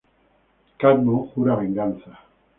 [0.79, 2.17] Cadmo jura venganza.